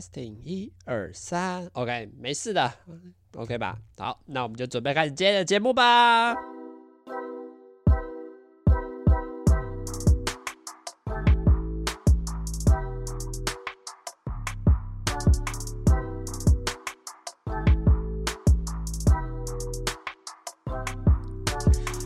[0.00, 2.72] Testing，一二三，OK，没事的
[3.36, 3.76] ，OK 吧？
[3.98, 6.34] 好，那我们就准备开始今天的节目吧。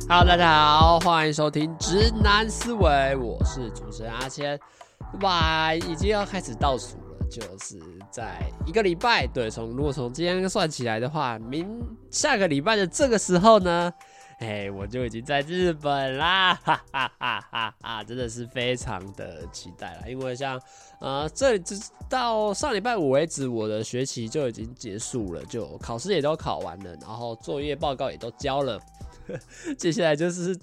[0.08, 2.90] Hello，大家好，欢迎收听《直男思维》，
[3.20, 4.58] 我是主持人阿谦。
[5.20, 7.03] 哇，已经要开始倒数了，
[7.34, 7.82] 就是
[8.12, 11.68] 在一个礼拜，对，从如果从今天算起来的话，明
[12.08, 13.92] 下个礼拜的这个时候呢，
[14.38, 20.60] 哎，我就已经在日本啦，哈哈哈哈哈，真的是非常的期待了，因为像
[21.00, 21.76] 呃，这直
[22.08, 28.80] 到上礼拜五为止，我的学期就已经结束了，就考试也都考完了，然后作业报告也都交了，
[29.76, 30.56] 接下来就是。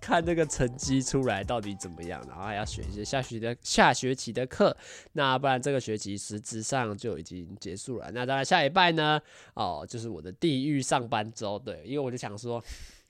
[0.00, 4.76] 看那个成绩出来到底怎么样，然后还要选一些下学期的下学期的课，
[5.12, 8.10] 那不然这个学期实质上就已经结束了。
[8.12, 9.20] 那当然下礼拜呢，
[9.54, 12.62] 哦，就是我的地狱上班周，对，因为我就想说，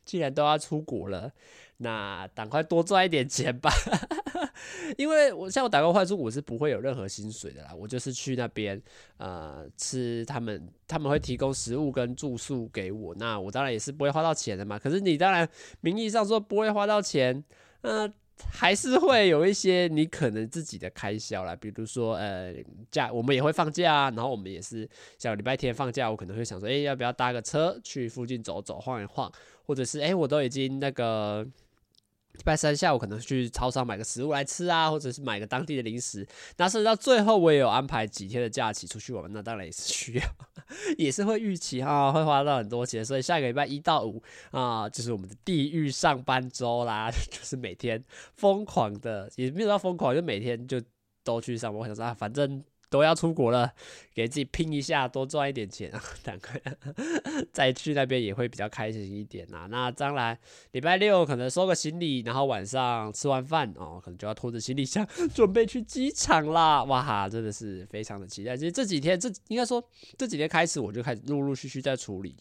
[0.05, 1.33] 既然都要出国了。
[1.79, 3.71] 那赶快多赚一点钱吧，
[4.97, 8.81] 因为我像我打工换宿，我是不会有任何薪水的啦，我就是去那边
[9.19, 14.79] 呃吃他们他们会提供食物跟住宿给我，那我当然也是不会花到钱的嘛。
[14.79, 15.47] 可是你当然
[15.83, 17.45] 名义上说不会花到钱，
[17.83, 18.11] 呃，
[18.51, 22.55] 还是会有一些你可能自己的开销啦，比如说呃
[22.91, 24.89] 假我们也会放假啊，然后我们也是
[25.19, 29.31] 像礼拜天放假，我可能会想说，哎，要不要搭个车去附近走走晃一晃，
[29.67, 31.47] 或者是哎我都已经那个。
[32.37, 36.27] 礼拜三下午可能去超商买个食物来吃啊，或者是买个当地的零食。
[36.59, 40.23] 那甚至到最后，我也有安排几天的假期出去玩，那当然也是需要，
[40.99, 43.05] 也是会预期哈，会花到很多钱。
[43.05, 48.03] 所以下个礼拜一到五啊，就是我们的地狱上班周啦， 就是每天
[48.35, 50.81] 疯狂的，也没有到疯狂，就每天就
[51.25, 51.81] 都去上班。
[51.81, 52.63] 我想说啊，反正。
[52.97, 53.71] 都要出国了，
[54.15, 56.03] 给自己拼一下，多赚一点钱啊！
[56.25, 56.61] 赶快
[57.53, 59.67] 再去那边也会比较开心一点啊。
[59.71, 60.37] 那当然，
[60.73, 66.83] 礼拜六可能收个行李，然后晚上吃完饭哦，可能就要拖着行李箱准备去机场啦。
[66.85, 68.57] 哇哈，真的是非常的期待。
[68.57, 69.83] 其实这几天，这应该说
[70.17, 72.35] 这几天开始，我就开始陆陆续续在处理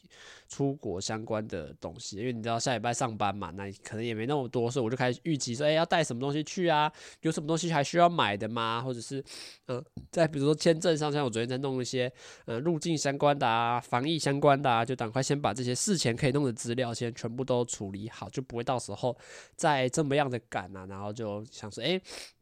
[0.47, 6.89] 出国相关的东西，因为你知道下礼拜上班嘛，那可能也没那么多，所以我就开始预期说，哎，要带什么东西去啊？
[7.21, 8.81] 有什么东西还需要买的吗？
[8.81, 9.19] 或者是，
[9.65, 12.11] 嗯、呃，在比如说签证上，像我昨天在弄一些，
[12.45, 19.17] 呃，入境相关的啊，防疫相关的啊，就赶快先把这些事前可以弄的资料先全部都处理好，就不会到时候
[19.55, 21.99] 再这么样的赶了，然后就想说，哎。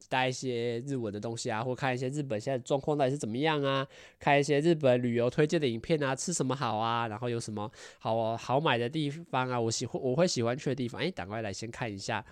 [0.10, 3.86] 带一些日文的东西啊，或看一些日本现在状况到底是怎么样啊，
[4.20, 7.70] 看一些日本旅游推荐的影片啊，吃什么好啊，然后有什么
[8.00, 12.24] 好好买的地方啊，我喜欢我会喜欢去的地方，哎，赶快来先看一下，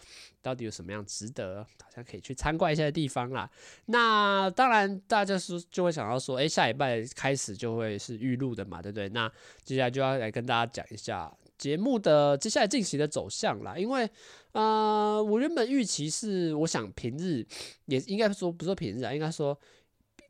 [0.41, 3.49] 到底有什么样值得好像可以去参观一下的地方啦。
[3.85, 9.09] 那当然，大家是就会想到说，哎，下礼拜开始就会是预录的嘛，对不对？
[9.09, 9.31] 那
[9.63, 11.31] 接下来就要来跟大家讲一下。
[11.57, 14.09] 节目的接下来进行的走向啦，因为，
[14.53, 17.45] 呃，我原本预期是，我想平日
[17.85, 19.57] 也应该说不是平日啊，应该说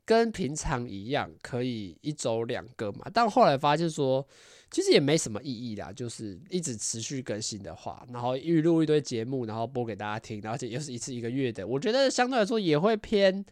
[0.04, 3.10] 跟平常一样，可以一周两个嘛。
[3.12, 4.26] 但后来发现说，
[4.70, 13.44] 其实也没什么意义啦，就是一直持续更新的话，然后预录一堆节目，然后播给大家听，而且又是一次一个月的，我觉得相对来说也会偏。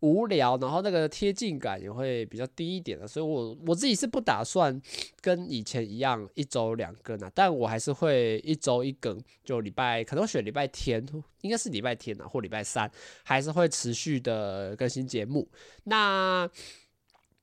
[0.00, 4.80] 无聊，然后那个贴近感也会比较低一点的，所以我我自己是不打算
[5.20, 11.06] 跟以前一样一周两更啊，但我还是会一周一更，就礼拜可能选礼拜天，
[11.42, 12.90] 应该是礼拜天啊，或礼拜三，
[13.22, 15.48] 还是会持续的更新节目。
[15.84, 16.48] 那。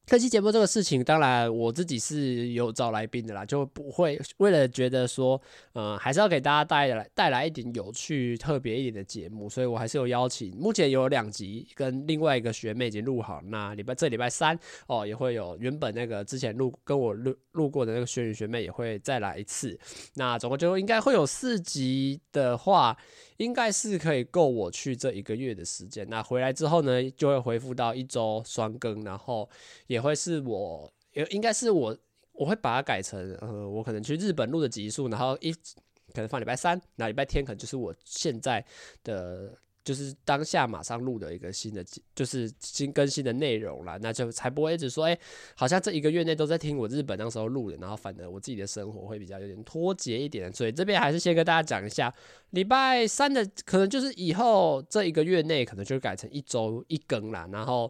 [0.08, 5.40] 这期节目这个事情，当然我自己是有找来宾的啦，就不会为了觉得说，
[5.74, 10.56] 呃，还是要给大家带来带来一点有趣、特别一点的节目，所以我还是有邀请。
[10.56, 14.58] 目前有两集跟另外一个学妹已经录好，那礼拜这礼拜三
[14.88, 19.78] 哦，也会有原本那个之前录跟我录录过的那个学女学妹也会再来一次。
[20.14, 22.98] 那总共就应该会有四集的话。
[23.38, 26.08] 应该是可以够我去这一个月的时间。
[26.10, 29.50] 那回来之后呢，就会恢复到一周双更，然后
[29.88, 31.98] 也会是我，也应该是我，
[32.34, 38.66] 我会把它改成，呃，我可能去日本录的集数，然后一可能放礼拜三，那礼拜天可能就是我现在
[39.04, 39.58] 的。
[39.88, 41.82] 就是当下马上录的一个新的，
[42.14, 45.18] 就是新更新的内容啦，那就才不会一直说，哎、
[45.56, 52.14] 好像这一个月内都在听我日本那时候录的，然后反而我自己的生活会比较有点脱节一点，所以这边还是先跟大家讲一下，
[52.50, 57.90] 礼拜三的可能就是以后这一个月内可能就改成一周一更啦，然后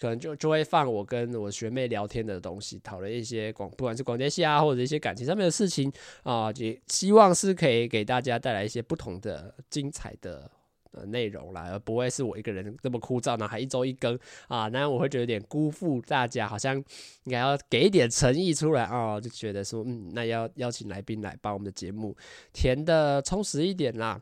[0.00, 5.92] 可能就就会放我跟我学妹聊天的东西，讨论一些广不管是广电系啊或者一些感情上面的事情
[6.24, 10.50] 啊，也希望是可以给大家带来一些不同的精彩的。
[10.96, 22.16] 呃内容啦，而不会是我一个人这么枯燥呢，还一周一更啊，那我会觉得有点辜负大家，好像应该要给一点诚意出来哦，就觉得说，嗯，那要邀请来宾来把我们的节目
[22.52, 24.20] 填的充实一点啦。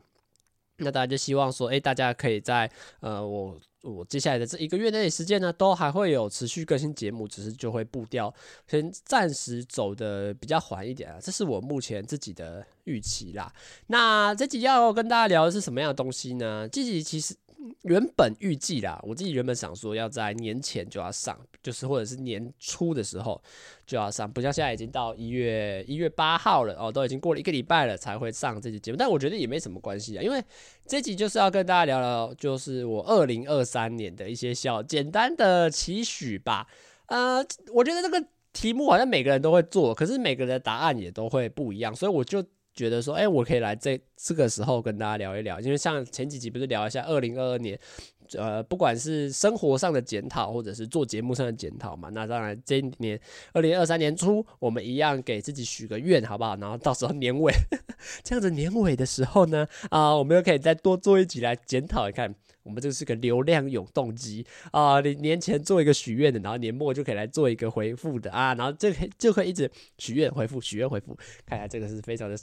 [0.77, 2.69] 那大家就希望说，诶，大家可以在
[2.99, 8.33] 呃，我我接下来的这一个月内时间呢，都还会有持续更新节目，只是就会步调
[8.67, 13.53] 先暂时走的比较缓一点啊，这是我目前自己的预期啦。
[13.87, 16.67] 那这集要跟大家聊的是什么样的东西呢？
[16.67, 17.35] 这集其实。
[17.83, 23.41] 原本预计啦，我自己原本想说要在年前就要上，就是或者是年初的时候
[23.85, 28.97] 就要上，不像现在已经到一月一月八号了哦，都已经过了一个礼拜了才会上这期节目。
[28.97, 30.43] 但我觉得也没什么关系啊，因为
[30.85, 36.67] 这集就是要跟大家聊聊，就是我二零二三年的一些小简单的期许吧。
[37.07, 42.43] 呃，我觉得这个题目好像每个人都会做，可是每个人的答案也都会不一样，所以我就。
[42.75, 47.79] 觉得说，哎、我可以来这这个时候跟大家聊一聊，因为像前几集不是聊一下二零二二年，
[48.33, 53.19] 呃，不管是生活上的检讨，或者是做节目上的检讨嘛，那当然今年
[53.53, 56.55] 二零二三年初，我们一样给自己许个愿，好不好？
[56.57, 57.53] 然后到时候年尾，
[58.23, 62.35] 这样子年尾的时候呢，啊、我们又可以再多做一集来检讨一看。
[62.65, 64.99] 我们这是个流量永动机啊！
[64.99, 69.69] 你年前做一个许愿的，然后年末就可以来做一个回复的啊，然后这可就可以一直
[69.99, 71.15] 许愿回复，许愿回复，
[71.45, 72.35] 看来这个是非常的，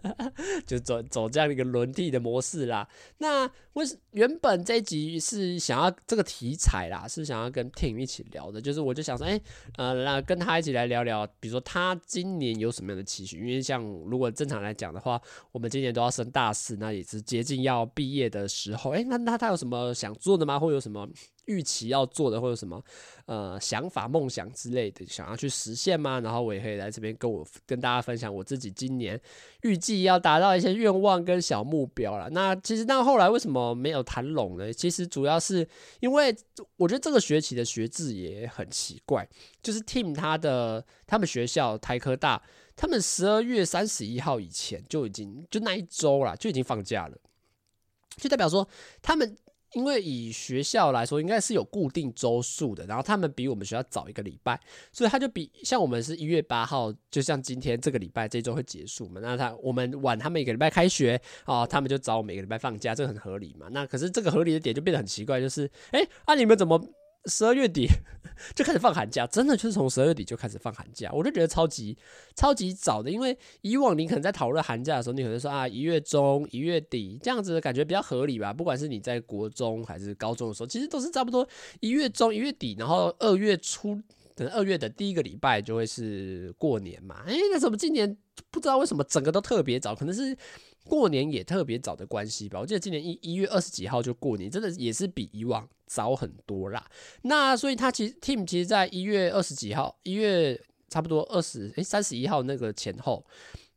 [0.66, 2.88] 就走走这样一个轮替的模式啦。
[3.18, 3.44] 那
[3.74, 9.38] 为原本这一集是想要这个题材啦，是想要跟 Tim 一起聊的，就是我就想说，哎，
[9.76, 13.38] 呃，那跟他一起来聊聊，比如说他今年有什么样的期许？
[13.38, 15.20] 因为像如果正常来讲的话，
[15.52, 19.57] 我们今年都要升大四，那也是接近要毕业的时候，哎，那那他有。
[19.58, 20.58] 什么想做的吗？
[20.58, 21.06] 或有什么
[21.46, 22.80] 预期要做的，或有什么
[23.26, 26.20] 呃想法、梦想之类的，想要去实现吗？
[26.20, 29.20] 然后我也可以来这边跟我跟大家分享我自己今年
[29.62, 32.30] 预计要达到一些愿望跟小目标了。
[32.30, 34.72] 那其实到后来为什么没有谈拢呢？
[34.72, 35.66] 其实主要是
[36.00, 36.34] 因为
[36.76, 39.28] 我觉得这个学期的学制也很奇怪，
[39.62, 42.40] 就是 team 他的他们学校台科大，
[42.76, 47.16] 他们十二月三十一号以前就已经就那一周啦，就已经放假了，
[48.16, 48.68] 就代表说
[49.00, 49.36] 他们。
[49.74, 54.58] 因为以学校来说，应该是有固定周数的，然后他们比我们学校早一个礼拜，
[54.92, 63.68] 所以他就比像我们是一月八号，就像今天这个礼拜这周会结束嘛，那他我们晚他们一个礼拜开学啊，他们就早我们一个礼拜放假，这个很合理嘛。
[63.70, 66.82] 那可是这个合理的点就变得很奇怪，就是哎，啊你们怎么？
[67.28, 67.86] 十二月底
[68.54, 71.96] 就开始放寒假，真的就是从十二月底就开始放寒假，我就觉得超级
[72.34, 73.10] 超级早的。
[73.10, 78.52] 因为以往你可能在讨论寒假的时候，你可能说啊一月中、一月底这样子的感觉比较合理吧。
[78.52, 81.46] 不管是你在国中还是高中的时候，其实都是差不多
[81.80, 84.00] 一月中、一月底，然后二月初
[84.38, 87.24] 等二月的第一个礼拜就会是过年嘛。
[87.26, 88.16] 哎，那怎么今年
[88.50, 89.94] 不知道为什么整个都特别早？
[89.94, 90.36] 可能是。
[90.84, 96.82] 过年也特别早的关系吧，我记得今年一一月二十几号就过年，真的也是比以往早很多啦。
[97.22, 100.58] 那所以他其实 Tim 其实在一月二十几号，一月
[100.88, 103.22] 差不多二十诶三十一号那个前后，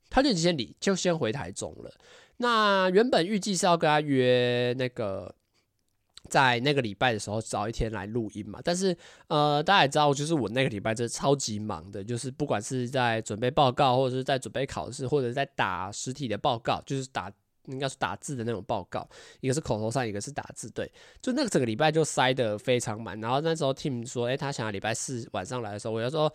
[0.09, 1.93] 他就先离就先回台中了。
[2.37, 5.35] 那原本预计是要跟他约那个。
[6.31, 8.61] 在那个礼拜的时候，早一天来录音嘛。
[8.63, 8.95] 但是，
[9.27, 17.29] 呃，大家也知道，就是我那个礼拜真的超级忙的，就是不管是在准备报告，或者是在准备考试，或者在打实体的报告，就是打
[17.67, 19.05] 应该是打字的那种报告，
[19.41, 20.89] 一个是口头上，一个是打字，对，
[21.21, 23.19] 就那个整个礼拜就塞得非常满。
[23.19, 26.33] 然后那时候 Tim 说，哎，他想要礼拜四晚上来的时候，我就说。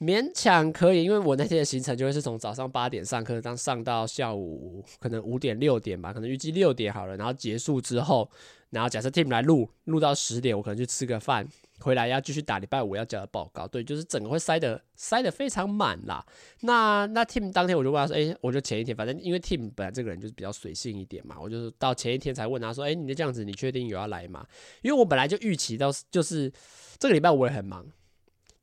[0.00, 8.30] 勉强可以，因为我那天的行程就会是从早上八点上课，当上到下午可能五点六点吧，可能预计六点好了，然后结束之后，
[8.70, 11.48] 然后假设 Tim 来录，录到十点，我可能去吃个饭，
[11.80, 16.24] 回来要继续打礼拜五要交的报告，对，就是整个会塞得塞得非常满啦。
[16.60, 24.46] 那那 Tim 当天我就问他说，哎、我就前一天，反正因为 Tim 本来这个人就是比较随性一点嘛，我就是到前一天才问他说，哎、欸，你这样子，你确定有要来吗？
[24.82, 26.52] 因为我本来就预期到就是
[26.98, 27.86] 这个礼拜我也很忙。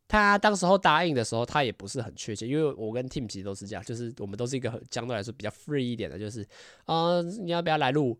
[0.08, 6.48] 他当时候答应的时候，他也不是很确切，因为我跟 Tim 其实都是这样，就是我们都是一个相对来说比较 free 一点的，就是
[6.86, 8.16] 啊、你要不要来录？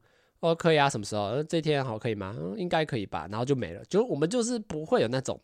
[0.50, 1.42] 哦，可以啊，什么时候？
[1.44, 2.36] 这天好可以吗？
[2.38, 5.40] 嗯，应该可以吧，然后就没了，就我们就是不会有那种。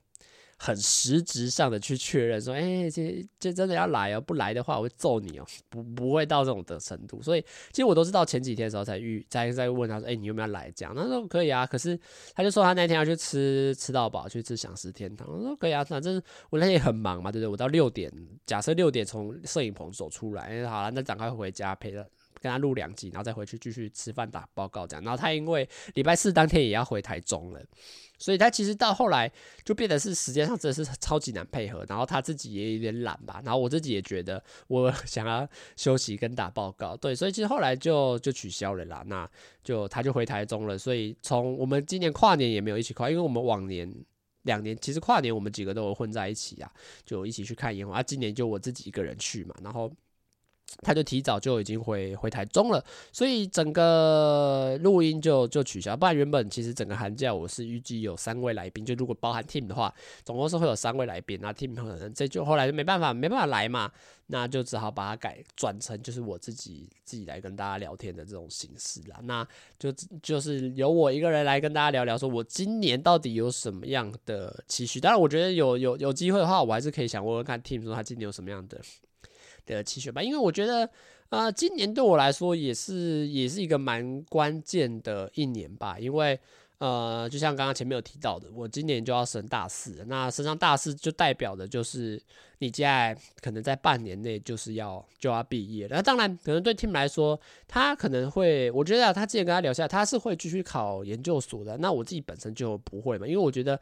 [0.63, 7.20] 很实质上的去确认说，哎、这这真的要来哦，不来的话我会揍你哦，不不会到这种的程度。
[7.20, 7.41] 所以
[7.72, 10.72] 其实我都是到前几天的时候才遇，再再问他说，哎、你有没有来？
[10.75, 12.00] 这样他说可以啊，可是
[12.36, 15.27] 他就说他那天要去吃吃到饱，去吃享食天堂。
[15.27, 17.50] 我说可以啊，反正我那天也很忙嘛，对不对？
[17.50, 18.13] 我到六点，
[18.46, 22.05] 假设六点从摄影棚走出来，哎，好了，那赶快回家陪他。
[22.41, 25.03] 跟他录两集，然后再回去继续吃饭打报告这样。
[25.03, 27.62] 然后他因为礼拜四当天也要回台中了，
[28.17, 29.31] 所以他其实到后来
[29.63, 31.86] 就变得是时间上真的是超级难配合。
[31.88, 39.03] 然后他自己也有点懒吧，然后我自己也觉得我 想要休息跟打报告，对，所以其实后来就就取消了啦。
[39.05, 39.29] 那
[39.63, 43.93] 就他就回台中了，所以从我们今年跨年也没有一起跨，因为我们往年。
[44.45, 46.71] 两年其实跨年我们几个都有混在一起啊，
[47.05, 48.00] 就一起去看烟花。
[48.00, 49.93] 啊，今年就我自己一个人去嘛，然后
[50.81, 55.95] 他就提早就已经回回台中了，所以整个录音就就取消。
[55.95, 61.39] 不然原本其实整个寒假我是预计有三位来宾，就如果包含 Tim 的话，总共是会有三位来宾。
[61.41, 63.91] 那 Tim 可能这就后来就没办法没办法来嘛。
[64.27, 69.19] 那就只好把它改转成就是我自己自己来跟大家聊天的这种形式啦。
[69.23, 69.45] 那
[69.77, 69.91] 就
[70.23, 75.01] 就是由我一个人来跟大家聊聊，说我今年到底有什么样的期许。
[75.01, 78.79] 当然，我觉得有有有机会的话，我还是可以想问问看 Tim 说他今年有什么样的
[79.65, 80.21] 的期许吧。
[80.21, 80.89] 因为我觉得，
[81.29, 86.39] 呃，今年对我来说也是也是一个蛮关键的一年吧，因为。
[86.81, 92.19] 呃，就像刚刚前面有提到的，我今年就要升大四，那升上大四就代表的就是
[92.57, 95.85] 你现在可能在半年内就是要就要毕业。
[95.91, 101.77] 那当然，可能对 Tim 来说，他可能会，我觉得啊，他之前跟他聊下，他是会继续考研究所的。
[101.77, 103.79] 那我自己本身就不会嘛，因为我觉得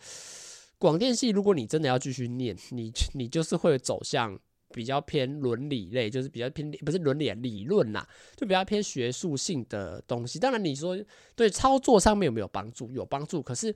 [0.78, 4.38] 广电系，如果你真的要继续念，你你就是会走向。
[4.74, 10.40] 比较偏伦理类，就是比较偏不是伦理理论呐，就比较偏学术性的东西。
[10.40, 10.98] 当然，你说
[11.36, 12.92] 对操作上面有没有帮助？
[12.92, 13.76] 有帮助，可是。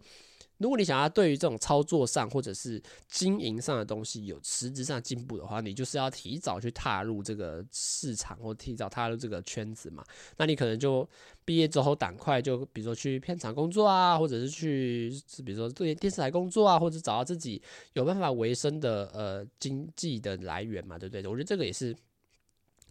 [0.64, 10.02] 如果你想要对于这种操作上或者是经营上的东西有实质上进步的话，你就是要提早去踏入这个市场或提早踏入这个圈子嘛。
[10.38, 11.06] 那你可能就
[11.44, 15.12] 毕业之后赶快就比如说去片场工作啊，或者是去
[15.46, 21.28] 比如说对电视台工作啊，或者找到自己有办法维生的呃经济的来源嘛，对不对？
[21.28, 21.94] 我觉得这个也是。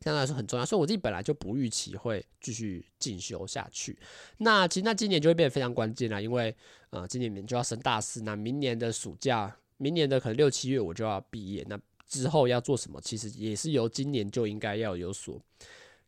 [0.02, 3.96] 相对来说很重要，所以我自己本来就不预期会继续进修下去。
[4.38, 6.54] 那其实那今年就会变得非常关键了，因为
[6.90, 15.40] 呃今年年就要升大四，那明年的暑假，明年的可能六七月我就要毕业，那之后要做什么，其实也是由今年就应该要有所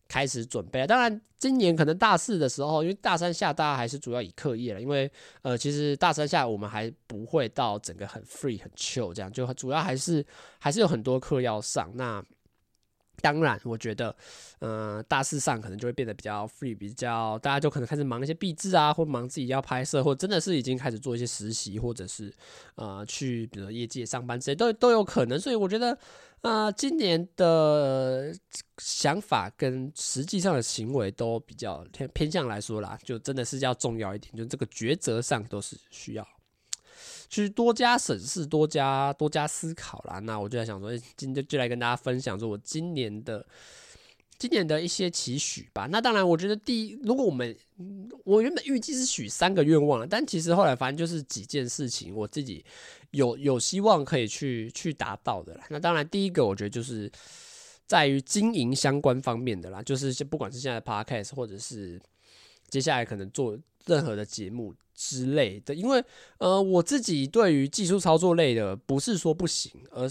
[0.07, 0.87] 开始准备。
[0.87, 5.11] 当然，今年可能大四的时候，因为大三下大家还是主要以课业了，因为
[5.41, 10.25] 呃其实大三下我们还不会到整个很 free 很 chill 这样，就主要还是
[10.59, 11.91] 还是有很多课要上。
[11.95, 12.23] 那
[13.21, 14.14] 当然，我觉得，
[14.61, 22.33] 嗯、呃，大四上可能就会变得比较 free，比较大家就可能开始忙一些毕制啊，或忙自己要拍摄，或真的是已经开始做一些实习，或者是
[22.75, 25.38] 呃去比如业界上班这些都都有可能。
[25.38, 25.97] 所以我觉得，
[26.42, 28.35] 呃，今年的
[28.78, 36.26] 想法跟实际上的行为都比较偏偏向来说啦，就真的是要重要一点，就这个抉择上都是需要。
[37.28, 40.19] 去多加审视，多加多加思考啦。
[40.21, 43.45] 那我就在想说，今天就来跟大家分享说我今年的
[44.38, 45.87] 今年的一些期许吧。
[45.90, 47.57] 那当然，我觉得第一，如果我们
[48.25, 52.64] 我原本预计是许三个愿望，但其实后来反正就是几件事情，我自己
[53.12, 55.64] 有有希望可以去去达到的啦。
[55.71, 57.11] 那当然，第一个我觉得就是
[57.87, 62.00] 在于经营相关方面的啦，就是不管是现在的 Podcast 或者是
[62.69, 64.75] 接下来可能做任何的节目。
[64.97, 66.00] 之类的，因为
[66.38, 70.09] 呃，我自己对于技术操作类的不是说不行，而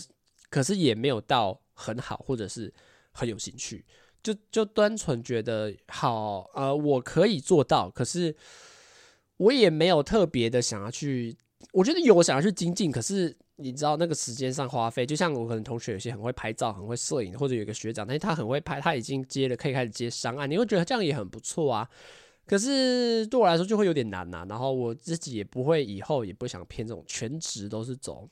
[0.50, 2.74] 可是也没有到很好，或者是
[3.14, 3.86] 很有兴趣，
[4.22, 8.36] 就就单纯觉得好，呃，我可以做到，可是
[9.38, 11.38] 我也没有特别的想要去，
[11.72, 21.90] 我觉得有想要去精进，可是你知道那个时间上花费，就像我可能同学有些很会拍照、很会摄影，或者有一个学长，但是他很会拍，他已经接了，可以开始接商案，你会觉得这样也很不错啊。
[22.46, 28.30] 可是对我来说就会有点难呐，然后我自己也不会，以后也不想偏这种全职都是走。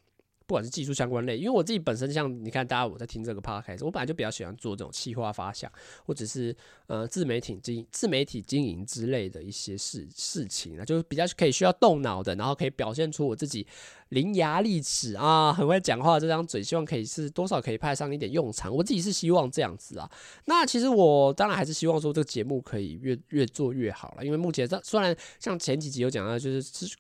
[0.52, 5.72] 不管是技术相关类，因为我自己本身像你看，大家我在听这个 podcast，我本来就比较喜欢做这种企划发想，
[6.06, 6.54] 或者是
[6.88, 13.66] 呃自媒体经自媒体经营之类的一些事事情啊，就是比较可以需要动脑的，然后可以表现出我自己
[14.10, 18.76] 伶牙俐齿啊，很会讲话这张嘴，希望可以是多少可以派上一点用场。
[18.76, 20.12] 我自己是希望这样子啊。
[20.48, 26.94] 那其实我当然还是希望说这个节目可以越越做越好了，因为目前这虽然像前几集有讲到，就是。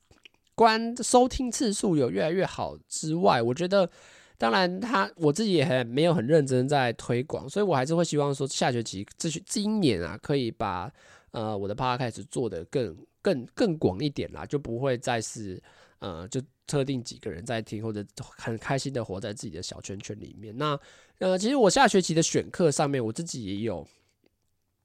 [0.55, 3.89] 关收听次数有越来越好之外，我觉得，
[4.37, 10.91] 当然他我自己也很没有很认真在推广，所以我还是会希望说下学期这学今年啊，可以把
[11.31, 15.61] 呃我的 podcast 做得更更更广一点啦，就不会再是
[15.99, 18.03] 呃就特定几个人在听，或者
[18.37, 20.55] 很开心的活在自己的小圈圈里面。
[20.57, 20.79] 那
[21.19, 23.87] 呃，其实我下学期的选课上面，我自己也有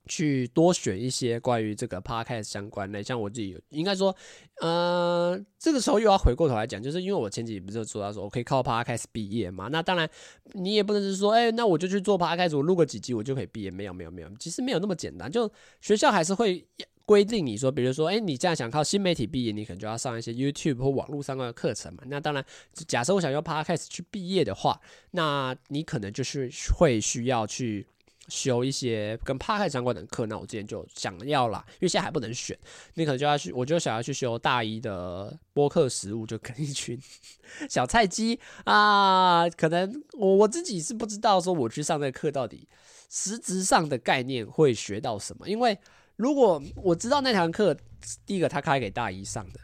[0.06, 4.14] 去多选一些关于这个 podcast 相关的，像我自己有应该说，
[4.60, 9.68] 呃，这个时候又要回过头来讲，就是因为我前几集不是说到说我可以靠 podcast 毕业嘛？
[9.68, 10.08] 那当然
[10.52, 13.70] 你也不能是说，哎、那我就去做 podcast，我录个几集我就可以毕业？
[13.70, 15.30] 没有没有没有，其实没有那么简单。
[15.30, 16.64] 就学校还是会
[17.04, 22.02] 规定你说，比如说，哎、你这样想靠新媒体毕业，你可能就要上一些 YouTube 或网络相关的课程嘛。
[22.06, 22.44] 那当然，
[22.86, 27.86] 假设我想要 podcast 去毕业的话，那你可能就是会需要去。
[28.28, 32.58] 修一些跟帕克相关的课，那我之前就想要啦，因为现在还不能选，
[32.94, 37.00] 你可能就要去，我就想要去修大一的播客实务，就跟一群
[37.70, 42.66] 小菜鸡啊，可能我我自己是不知道说我去上这个课到底
[43.08, 45.78] 实质上的概念会学到什么，因为
[46.16, 47.76] 如果我知道那堂课，
[48.24, 49.60] 第一个他开给大一上的，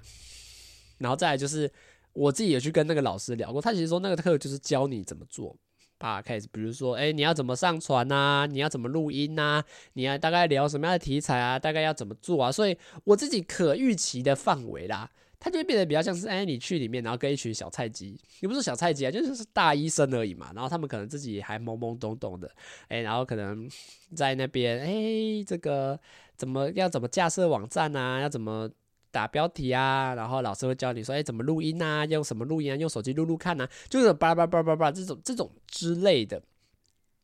[0.99, 1.71] 然后再来就是
[2.13, 5.57] 我自己也去跟那个老师聊过，他其实说那个课就是教你怎么做。
[6.03, 11.57] Podcast，比如说，哎、你要怎么上传呐、你要怎么录音呐、你要大概聊什么样的题材啊？
[11.59, 12.51] 大概要怎么做啊？
[12.51, 20.51] 所以我自己可预期的范围啦，它就会变得比较像是，哎、欸，你去里面，然后跟一群小菜鸡，也不是小菜鸡啊，就是大一生而已嘛。
[20.55, 22.51] 然后他们可能自己还懵懵懂懂的，
[22.89, 23.71] 哎、然后可能
[24.17, 25.99] 在那边，哎、这个
[26.37, 28.21] 怎么要怎么架设网站啊？
[28.21, 28.69] 要怎么？
[29.13, 32.05] 打标题啊，然后老师会教你说，哎，怎么录音啊？
[32.07, 32.77] 用什么录音啊？
[32.77, 36.43] 用手机录录看啊，就是叭叭叭叭叭这种这种之类的。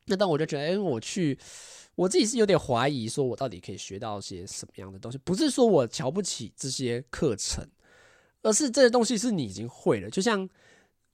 [0.05, 1.37] 那当我就觉得，哎，我去，
[1.95, 5.19] 我自己是有点怀疑，说我到底可以学到些什么样的东西？
[5.19, 7.67] 不是说我瞧不起这些课程，
[8.43, 10.09] 而是这些东西是你已经会了。
[10.09, 10.49] 就像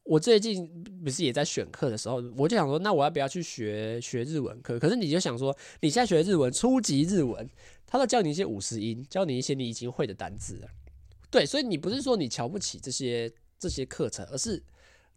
[0.04, 0.66] 我最近
[1.04, 4.78] 不是也在选课的时候，我就想说，那我要不要去学学日文课？
[4.78, 7.48] 可是你就想说，你现在学日文，初级日文。
[7.86, 10.60] 他都教你一些五十音，教你一些你已经会的单字。
[11.30, 14.60] 对，所以你不是说你瞧不起这些这些课程，而是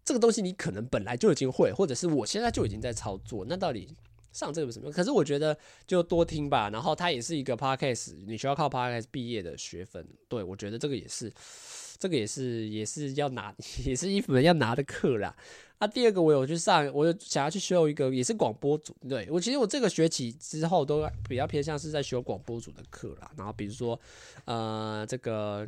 [0.05, 3.43] 这个东西你可能本来就已经会，或者是我现在就已经在操作。
[3.49, 3.89] 那到底
[4.31, 4.91] 上这个什么？
[4.91, 6.69] 可是我觉得就多听吧。
[6.69, 10.07] 然后它也是一个 podcast，你需要靠 podcast 毕业的学分。
[10.27, 11.33] 对，我觉得这个也是，
[11.99, 13.53] 这个也是也是要拿，
[13.85, 15.35] 也是一门要拿的课啦。
[15.79, 18.95] 那、啊、第二个我有去上，我有想要去修一个，也是广播组。
[19.07, 23.31] 对，我其实我这个学期之后都比较偏向是在修广播组的课啦。
[23.37, 23.99] 然后比如说，
[24.45, 25.67] 呃，这个。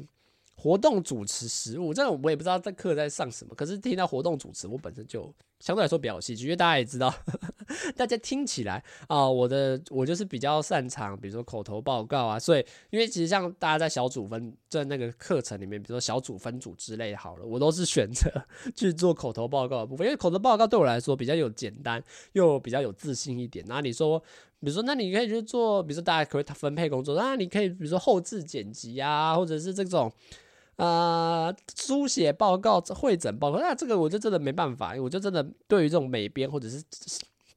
[0.61, 3.55] 活动主持实务，这个我也不知道这课在上什么。
[3.55, 7.53] 可是听到活动主持，我本身就相对来说比较有兴趣，因为大家也知道，呵 呵
[7.95, 12.37] 大家听起来啊、我的我就是比较擅长，比如说口头报告啊。
[12.37, 18.29] 所以，因为其实像大家在小组分在那个课程里面，比如说小组分组之类好了，我都是选择
[18.75, 23.63] 去做口头报告的部分，因为口头报告对我来说比较有简单，又比较有自信一点。
[23.65, 24.19] 那你说，
[24.59, 30.11] 比如说，那你可以去做，比如说大家可以分配工作，那你可以比如说后置剪辑啊，或者是这种。
[30.79, 36.83] 啊，书写报告、会诊报告，那这个我就真的没办法，我就真的对于这种美编或者是。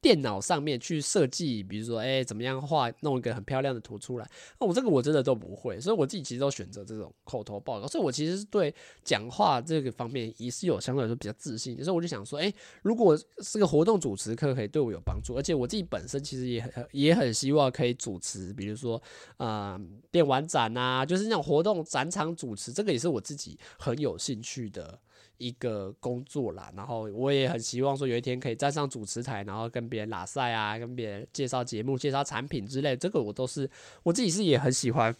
[0.03, 4.29] 电脑上面去设计，比如说，哎、怎么样画，弄一个很漂亮的图出来？
[4.59, 7.87] 那我这个我真的都不会，所以我自己其实都选择这种口头报告。
[7.87, 11.77] 所以我其实是对讲话这个方面也是有相对来说比较自信。
[11.85, 19.01] 所以我就想说，哎、如果是个活动主持课，可以对我有帮助，而且我自己本身其实也很也很希望可以主持，比如说，
[19.37, 24.99] 呃，电玩展啊，就是那种活动展场主持，这个也是我自己很有兴趣的。
[25.43, 33.69] 一个工作啦，然后我也很希望说有一天可以站上主持台，然后跟别人拉赛啊，跟别人介绍节目、介绍产品之类，这个我都是
[34.05, 35.13] 我自己是也很喜欢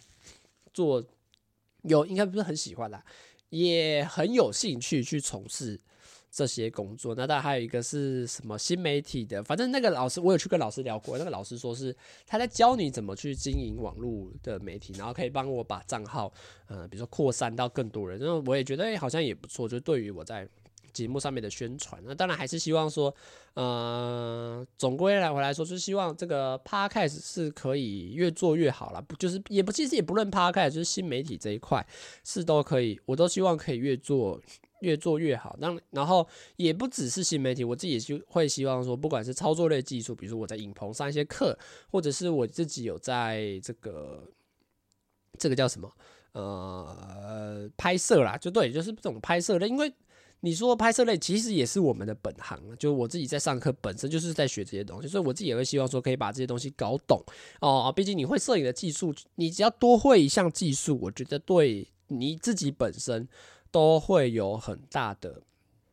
[0.73, 1.03] 做，
[1.81, 3.03] 有应该不是很喜欢啦，
[3.49, 5.81] 也很有兴趣去从事。
[6.35, 16.33] 这些工作，那当然还有一个是什么新媒体的，反正那个老师我有去跟老师聊过，那个老师说是他在教你怎么去经营网络的媒体，然后可以帮我把账号，
[16.65, 20.49] 呃，比如说扩散到更多人，然后我也觉得，好像也不错，就对于我在
[20.91, 23.13] 节目上面的宣传，那当然还是希望说，
[23.53, 31.85] 呃，总归来回来说，就希望这个 Podcast 是可以越做越好了，不就是也不其实也不论 Podcast，就是新媒体这一块
[32.23, 34.41] 是都可以，我都希望可以越做。
[34.83, 41.57] 越做越好，那然后也不只是新媒体，我自己也就会希望说，不管是操作类技术，比如说我在影棚上一些课，
[41.89, 44.23] 或者是我自己有在这个
[45.39, 45.89] 这个叫什么
[46.33, 49.91] 呃拍摄啦，就对，就是这种拍摄类，因为
[50.41, 57.23] 你说拍摄类其实也是我们的本行，就我自己在上课本身就是在学这些东西，所以我自己也会希望说可以把这些东西搞懂
[57.61, 57.93] 哦。
[57.95, 63.29] 毕竟你会摄影的技术，你只要多会一项技术，我觉得对你自己本身。
[63.73, 65.41] 都会有很大的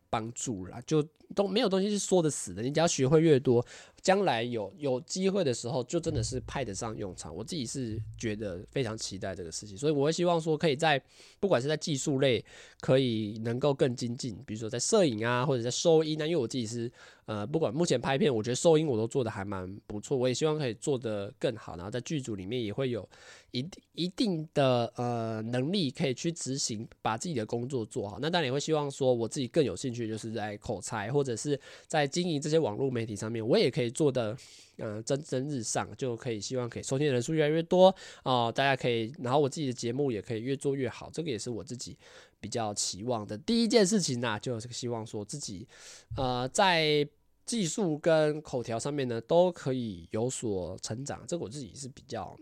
[0.07, 1.03] 帮助啦，就
[1.35, 2.61] 都没有东西是说的死的。
[2.61, 3.65] 你只要学会越多，
[4.01, 7.35] 将来有有机会的时候，就真的是派得上用场。
[7.35, 11.01] 我自己是觉得非常期待这个事情，所以我会希望说，可以在
[11.39, 12.43] 不管是在技术类，
[12.79, 16.91] 可以能够更精进，比如说在摄影啊，或者在收音啊，因为我自己是
[17.25, 23.07] 呃，不管目前拍片，我觉得收音我都做得还蛮不错，我也希望可以做得更好，然后在剧组里面也会有
[23.51, 28.17] 一一定的呃能力可以去执行，把自己的工作做好。
[28.19, 33.91] 那当然也会希望说，我自己更有兴趣，就是在口才或或者是在经营这些网络媒体上面，我也可以。
[33.91, 34.35] 做的
[34.77, 41.95] 嗯蒸蒸日上，就可以希望可以收听的人数越来越多啊、大家可以，然后我自己的节目也可以越做越好，这个也是我自己
[42.39, 45.67] 比较期望的第一件事情呢，就是希望说自己
[46.15, 47.07] 呃在
[47.45, 52.35] 技术跟口条上面呢都可以有所成长，这个我自己是比较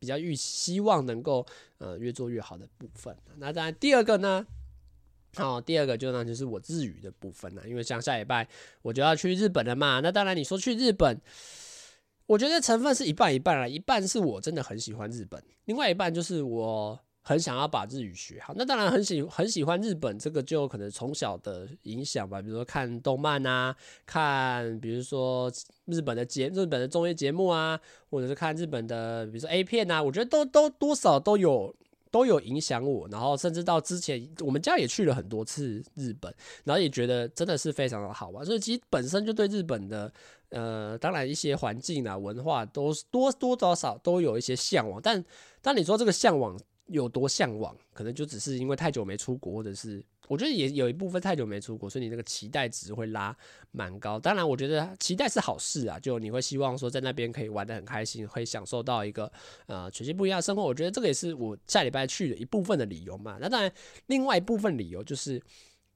[0.00, 1.46] 比较预希望能够
[1.78, 3.16] 呃越做越好的部分。
[3.36, 4.44] 那当然第二个呢。
[5.36, 8.48] 好，第二个就呢，就是我日语的部分了，因为像下礼拜
[8.80, 10.00] 我就要去日本了嘛。
[10.00, 11.20] 那当然你说去日本，
[12.26, 18.54] 我觉得成分是一半一半啦，一半是我真的很喜欢日本，另外一半就是我很想要把日语学好。
[18.56, 25.52] 那当然很喜很喜欢日本，这个就可能从小的影响吧，比如说看动漫啊，看比如说
[25.84, 31.76] 日本的节日本的综艺节目啊，或者是看日本的比如说 A 片啊，我觉得都都多少都有。
[32.16, 40.10] 都有影响我，然后甚至到之前，我们家也去了很多次日本，然后也觉得真的是非常的好玩，所以其实本身就对日本的，
[40.48, 45.22] 呃，当然一些环境啊、文化都多多多少少都有一些向往，但
[45.60, 50.04] 当你说这个向往有多向往，可能就只是因为太久没出国，或者是。
[50.28, 53.36] 我觉得也有一部分太久没出国，所以你那个期待值会拉
[53.70, 54.18] 蛮高。
[54.18, 59.30] 当然，我觉得期待是好事啊，就你会希望说在那边可以玩得很开心，会享受到一个
[59.66, 60.64] 呃全新不一样的生活。
[60.64, 63.38] 我觉得这个也是我下礼拜去的一部分的理由嘛。
[63.40, 63.72] 那当然，
[64.06, 65.40] 另外一部分理由就是，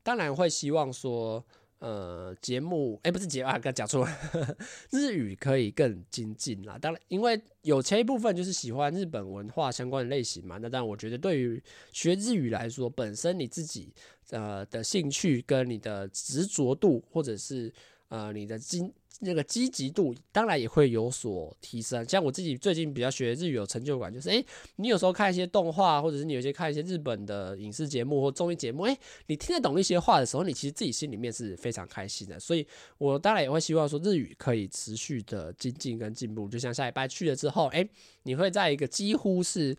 [0.05, 1.45] 当然会希望说。
[1.81, 4.19] 呃，节目哎、不是节啊，刚讲错了，
[4.93, 6.79] 日语可以更精进啦。
[6.79, 10.59] 当然，因为有前一部分就是喜欢日本文化相关的类型嘛。
[10.59, 13.93] 那当然，我觉得对于学日语来说，本身你自己
[14.31, 17.73] 呃的兴趣跟你的执着度，或者是
[18.09, 18.93] 呃你的精。
[19.21, 22.07] 那个积极度当然也会有所提升。
[22.09, 24.45] 像我自己最近比较学日语有成就感，就是诶，
[24.77, 32.41] 你有时候看一些动画，或者是你有些看一些日本的影视节目或综艺节目，诶，你听得懂一些话的时候，你其实自己心里面是非常开心的。
[32.41, 32.67] 所以
[32.99, 36.49] 我当然也会希望说日语可以持续的精进跟进步。
[36.49, 37.89] 就像下礼拜去了之后，诶，
[38.25, 39.77] 你会在一个几乎是。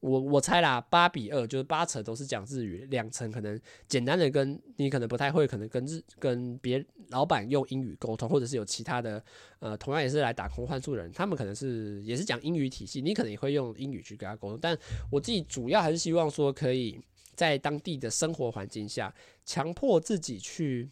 [0.00, 9.22] 我我猜啦，八比二就是八成都是讲日语，两成可能简单的跟你可能不太会，可能跟日跟别老板用英语沟通，或者是有其他的
[9.58, 14.58] 呃，同样也是来打工换宿的人，他们可能是也是讲英语体系，你可能也会用英语去跟他沟通。
[14.60, 14.78] 但
[15.10, 17.00] 我自己主要还是希望说，可以
[17.34, 19.12] 在当地的生活环境下，
[19.44, 20.88] 强迫自己去。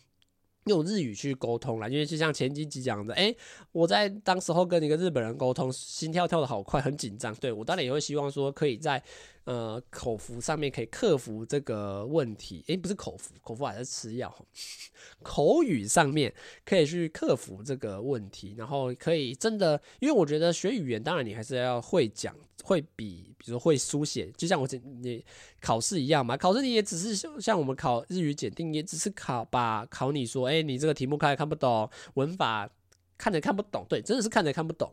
[0.65, 3.35] 用日语去沟通啦，因为就像前几集讲的，哎、
[3.73, 7.35] 我在当时候跟一个日本人沟通，心跳跳的好快，很紧张。
[7.35, 9.03] 对，我当然也会希望说，可以在
[9.45, 12.65] 呃口服上面可以克服这个问题。
[12.67, 14.35] 诶、不是口服，口服还是吃药。
[15.23, 16.33] 口语上面
[16.65, 24.67] 可以去克服这个问题，然后可以真的，因为我觉得学语言，当然你还是要会讲，会比，比如说会书写，就像我
[25.03, 25.25] 你
[25.61, 26.37] 考试一样嘛。
[26.37, 32.69] 考试你也只是像我们考日语检定，也只是考把考你说，哎，你这个题目看也看不懂，文法
[33.19, 34.93] 看着看不懂，对，真的是看着看不懂，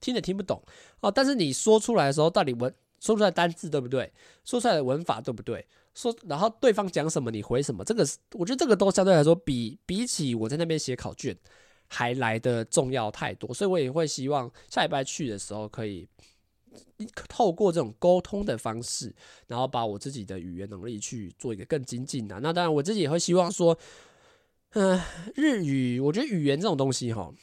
[0.00, 0.62] 听着听不懂
[1.00, 1.10] 哦。
[1.10, 4.12] 但是你说出来的时候，到底文说出来单字对不对？
[4.44, 5.66] 说出来的文法对不对？
[5.92, 11.36] 说，然后对方讲什么，你回什么，这个是我觉得这个都相对来说比比起我在那边写考卷
[11.88, 16.06] 还来得重要太多，所以我也会希望下礼拜去的时候可以
[17.28, 19.12] 透过这种沟通的方式，
[19.48, 22.38] 然后把我自己的语言能力去做一个更精进的。
[22.38, 23.76] 那当然我自己也会希望说，
[24.74, 25.00] 嗯、
[25.34, 27.34] 日语，我觉得语言这种东西哈，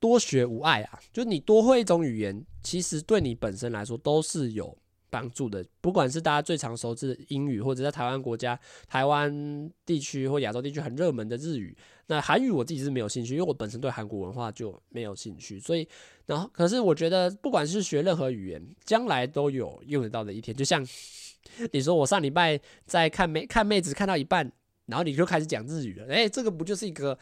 [0.00, 4.74] 多学无碍啊，就你多会一种语言，其实对你本身来说都是有。
[5.14, 11.76] 帮助的，不管是大家最常熟知的英语，或者在台湾国家、台湾地区或亚洲地区很热门的日语，
[12.08, 15.60] 那韩语我自己是没有兴趣，因为我本身对韩国文化就没有兴趣。
[15.60, 15.88] 所以，
[16.26, 20.56] 然后可是我觉得，不管是学任何语言，将来都有用得到的一天。
[20.56, 20.84] 就像
[21.70, 24.50] 你说，我上礼拜在看妹看妹子看到一半，
[24.86, 27.16] 然后你就开始讲日语了，诶，这个不就是一个？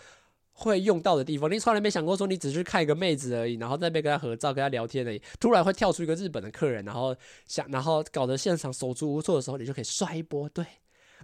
[0.55, 5.21] 会用到的地方，你从来没想过说你只是看一个妹子而已，然后在那边跟她合照、跟她聊天而已。
[5.41, 10.49] 突然会跳出一个日本的客人，然后想，然后搞得现场手足无措的时候，你就可以刷一波。
[10.51, 10.65] 对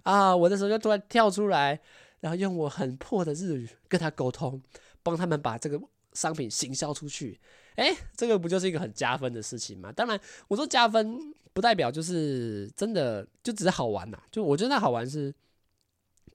[0.03, 1.79] 啊，我的时候就突然跳出来，
[2.19, 4.61] 然后用我很破的日语跟他沟通，
[5.03, 5.79] 帮他们把这个
[6.13, 7.39] 商品行销出去。
[7.75, 9.91] 诶，这个不就是一个很加分的事情吗？
[9.91, 11.17] 当然，我说加分
[11.53, 15.33] 不代表就是真的就只是好玩呐、就我觉得那好玩是。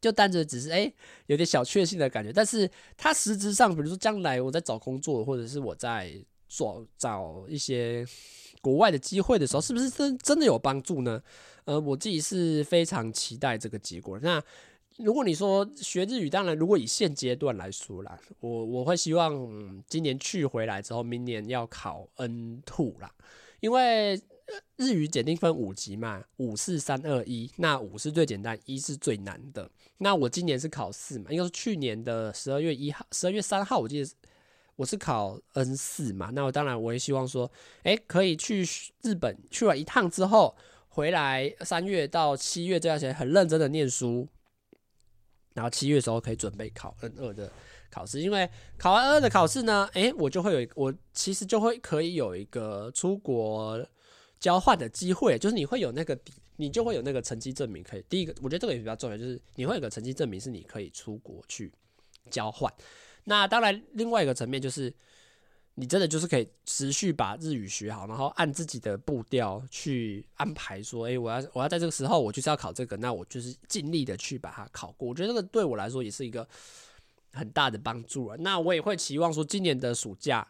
[0.04, 0.92] 就单纯只是哎、
[1.28, 2.30] 有点小确幸的感觉。
[2.30, 6.14] 但是它实质上，比如说将来我在找工作，或者是我在
[6.46, 8.04] 做找一些
[8.60, 11.22] 国外的机会的时候，是不是真真的有帮助呢？
[11.64, 14.18] 呃，我自己是非常期待这个结果。
[14.20, 14.42] 那
[14.98, 23.10] 如果你说学日语，当然如果以现阶段来说啦，我我会希望、今年去回来之后，明年要考 N2 啦，
[23.60, 24.20] 因为。
[24.76, 29.70] 日语检定分五级嘛，五四三二一，那五是最简单，一是最难的。
[29.98, 34.10] 那我今年是考四嘛，应该是去年的十二月一号、十二月三号，我记得
[34.76, 36.30] 我是考 N 四嘛。
[36.32, 37.50] 那我当然我也希望说，
[37.84, 38.66] 哎、可以去
[39.02, 40.54] 日本去完一趟之后，
[40.88, 44.28] 回来三月到七月这段时间很认真的念书，
[45.54, 47.50] 然后七月的时候可以准备考 N 二的
[47.90, 48.20] 考试。
[48.20, 53.86] 因为考完 N 二的考试呢，哎、我就会有，我其实就会可以有一个出国。
[54.44, 57.82] 交换的机会，就是你会有那个底，你就会有那个成绩证明。
[57.82, 61.72] 可以，第一个，我觉得这个也比较重要，就是你会有个成绩证明，是你可以出国去
[62.30, 62.70] 交换。
[63.24, 64.92] 那当然，另外一个层面就是，
[65.76, 75.08] 你真的就是可以持续把日语学好，然后按自己的步调去安排，说，诶，我要我要在这个时候，我就是要考这个，那我就是尽力的去把它考过。
[75.08, 76.46] 我觉得这个对我来说也是一个
[77.32, 78.36] 很大的帮助了。
[78.36, 80.46] 那我也会期望说，今年的暑假。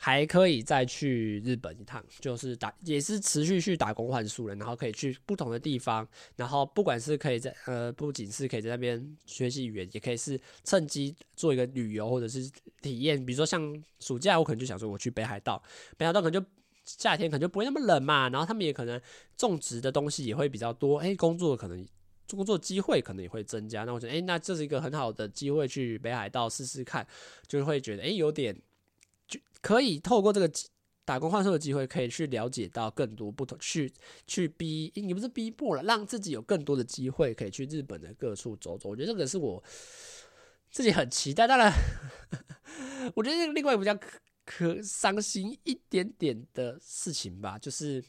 [0.00, 6.06] 还可以再去日本一趟，就是打也是持续去打工换宿了，然后可以去不同的地方，
[6.36, 12.48] 然后不管是可以在呃，不仅是可以在那边学习语言，也可以是趁机做一个旅游或者是
[12.80, 13.26] 体验。
[13.26, 13.60] 比如说像
[13.98, 15.60] 暑假，我可能就想说我去北海道，
[15.96, 16.48] 北海道可能就
[16.84, 19.00] 夏天可能就不会那么冷嘛，然后他们也可能
[19.36, 21.84] 种植的东西也会比较多，哎，工作可能
[22.30, 23.82] 工作机会可能也会增加。
[23.82, 27.04] 那我觉得，哎，那这是一个很好的机会去北海道试试看，
[27.48, 28.56] 就会觉得，哎，有点。
[29.28, 30.50] 就可以透过这个
[31.04, 33.90] 打工换宿的机会，可以去了解到更多不同，去
[34.26, 38.90] 去逼，你不是逼迫了，让自己有更多的机会可以去日本的各处走走。
[38.90, 39.62] 我觉得这个是我
[40.70, 41.46] 自己很期待。
[41.46, 41.72] 当然，
[43.16, 48.04] 我觉得这个另外一个比较可可伤心一点点的事情吧，就是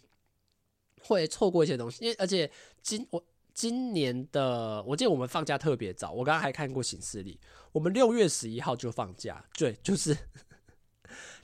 [1.04, 2.04] 会错过一些东西。
[2.04, 2.52] 因为而且
[2.82, 7.40] 今我今年的，我记得我们放假特别早，我刚刚还看过行事历，
[7.72, 10.18] 我们六月十一号就放假，对，就是。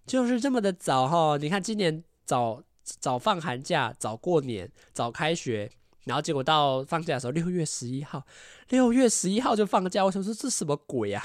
[0.06, 5.72] 就是这么的早哈，你看今年早早放寒假，早过年，早开学，
[6.04, 8.24] 然后结果到放假的时候，六月十一号，
[8.70, 11.24] 六月十一号就放假，我想说这什么鬼啊？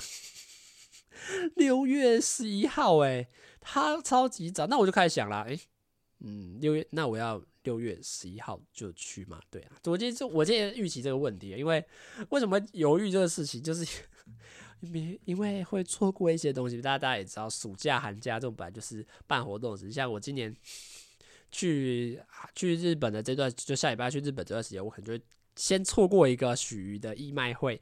[1.56, 3.28] 六月十一号，诶，
[3.60, 5.60] 他超级早，那我就开始想了，诶，
[6.20, 9.38] 嗯，六月，那我要六月十一号就去嘛？
[9.50, 11.84] 对啊，我今天就我今天预期这个问题，因为
[12.30, 13.86] 为什么犹豫这个事情，就是。
[15.24, 20.54] 因为会错过一些东西，大家大家也知道，暑假寒假这种本来就是办活动时，像我今年
[21.50, 22.20] 去
[22.54, 25.24] 去日本的这段，就下礼拜去日本这段时间，我可能就会
[25.56, 27.80] 先错过一个许的义卖会，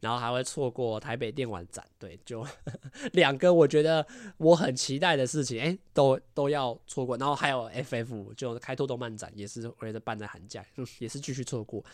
[0.00, 2.46] 然后还会错过台北电玩展，对，就
[3.14, 4.06] 两个我觉得
[4.36, 10.64] 我很期待的事情，哎，都都要错过，然后还有 FF 就开拓动漫展，也是也是办在寒假，
[11.00, 11.84] 也是继续错过。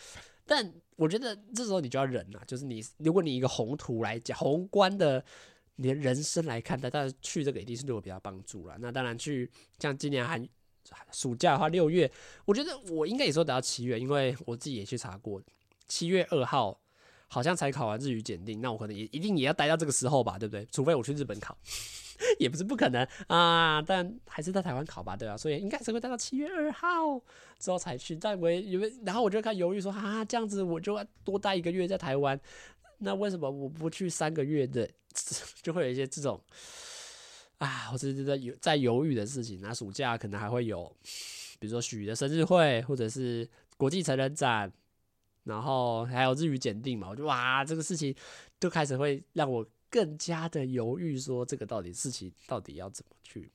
[0.45, 5.23] 但我觉得这时候你就要忍了，就是你如果你一个宏图来讲，宏观的
[5.77, 8.77] 你的人生来看待，但是去这个一定是对我比较帮助了。
[8.79, 10.47] 那当然去像今年寒
[11.11, 12.09] 暑假的话，六月，
[12.45, 15.41] 我觉得我应该也说等到七月，因为我自己也去查过，
[15.87, 16.79] 七月二号
[17.27, 20.65] 好像才考完日语检定，那我可能也一定也要待到这个时候吧，对不对？
[20.71, 21.57] 除非我去日本考。
[22.39, 25.35] 也不是不可能啊，但还是在台湾考吧，对吧？
[25.35, 27.21] 所以应该是会待到七月二号
[27.59, 28.15] 之后才去。
[28.15, 32.39] 但我因为然后我就开始犹豫说，啊，这样子我就要多待一个月在台湾，
[32.99, 34.89] 那为什么我不去三个月的？
[35.61, 36.41] 就会有一些这种
[37.57, 39.59] 啊，我是在犹在犹豫的事情。
[39.61, 40.89] 那暑假可能还会有，
[41.59, 44.71] 比如说许的生日会，或者是国际成人展，
[45.45, 47.07] 然后还有日语检定嘛。
[47.09, 48.13] 我就哇，这个事情
[48.59, 49.65] 就开始会让我。
[49.87, 53.49] 更加的犹豫，说这个到底事情到底要怎么去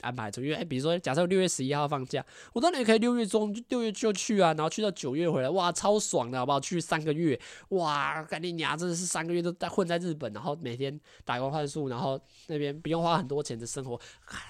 [0.00, 0.42] 安排出？
[0.42, 6.60] 因为哎，比如说，假设六月十一号放假，我当然也可以六月中六月就去啊，然后去到九月回来，哇，超爽的，好不好？
[6.60, 7.40] 去三个月，
[7.70, 14.00] 哇，干你娘，真的是三个月都在混在日本，然后每天打工换宿，然后那边不用花很多钱的生活，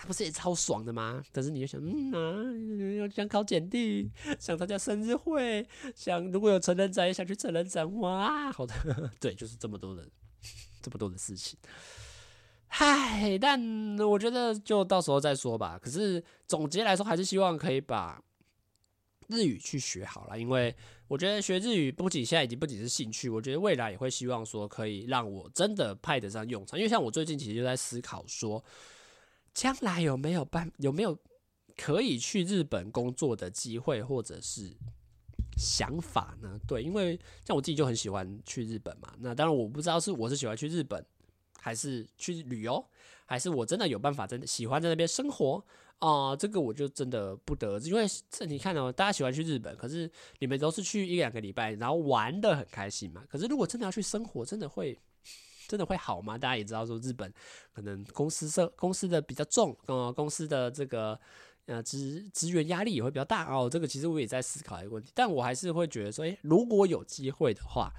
[0.06, 1.22] 不是也超爽的吗？
[1.32, 8.74] 可是你就想，嗯啊，想考检定，想参加生日会，想如果有成人展，也想去成人展，哇，好的，
[9.20, 10.10] 对，就是这么多人。
[10.82, 11.58] 这么多的事情，
[12.72, 13.60] 嗨，但
[13.98, 15.76] 我觉得就到时候再说吧。
[15.82, 18.22] 可是总结来说，还是希望可以把
[19.26, 20.74] 日语去学好了，因为
[21.08, 26.78] 我觉得学日语不仅现在已经不仅是兴趣，我觉得未来也会希望说可以让我真的派得上用场。
[26.78, 28.64] 因为像我最近其实就在思考说，
[29.52, 31.18] 将来有没有办有没有
[31.76, 34.72] 可以去日本工作的机会，或者是
[35.56, 36.56] 想法呢？
[36.68, 39.12] 对，因为像我自己就很喜欢去日本嘛。
[39.18, 41.04] 那当然我不知道是我是喜欢去日本，
[41.60, 42.84] 还是去旅游，
[43.26, 45.64] 还是我真的有办法真的喜欢在那边生活
[45.98, 47.90] 啊、这个我就真的不得而知。
[47.90, 53.22] 因为这你看哦，大家喜欢去日本，可是你们都是去一两个礼拜，然后玩得很开心嘛。
[53.28, 54.98] 可是如果真的要去生活，真的会
[55.68, 56.38] 真的会好吗？
[56.38, 57.32] 大家也知道说日本
[57.72, 61.18] 可能公司社公司的比较重，呃，公司的这个。
[61.66, 63.68] 呃，职职员压力也会比较大哦。
[63.70, 67.92] 这个其实我也在思考一个问题，但我还是会觉得说，诶，如果有机会的话，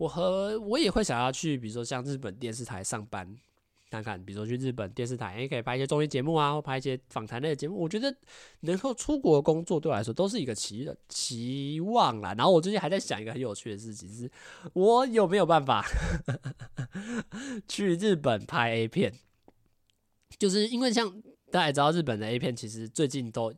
[0.00, 3.36] 我和我也会想要去，比如说像日本电视台上班
[3.90, 7.76] 看看，比如说去日本电视台，也，可以拍一些综艺节目啊，或拍一些访谈类的节目。
[7.76, 8.14] 我觉得
[8.60, 12.34] 能够出国工作对我来说都是一个期期望啦。
[12.38, 14.30] 然后我最近还在想一个很有趣的事情，是
[14.72, 15.84] 我有没有办法
[17.68, 19.12] 去日本拍 A 片，
[20.38, 21.22] 就是因为像。
[21.52, 23.52] 大家也知道，日本的 A 片其实最近都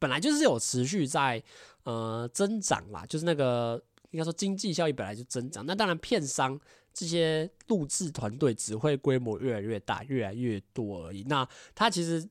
[0.00, 1.40] 本来就是有持续在
[1.84, 3.80] 呃增长啦，就是那个
[4.16, 5.66] 应该说经济效益本来就增长。
[5.66, 6.58] 那当然，片商
[6.94, 11.22] 这些录制团队只会规模越来越大、越来越多而已。
[11.24, 12.26] 那他其实，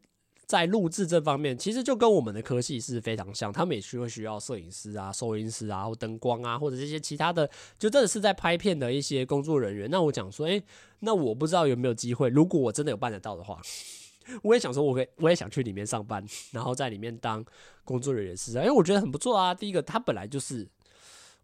[0.48, 3.54] 在录制这方面，其实就跟我们的科系是非常像。
[3.54, 9.88] 他们也需会需要摄影师啊、收音师啊、或灯光啊，或者这些其他的，就真的是在拍片的一些工作人员。
[9.92, 10.64] 那我讲说，诶，
[11.02, 13.62] 那我不知道有没有机会，如果我真的有办得到的话。
[14.42, 17.46] 我也想说，我可以，我也想去里面上班，然后在里面当
[17.84, 19.54] 工作人员是啊，因为我觉得很不错啊。
[19.54, 20.68] 第一个，他本来就是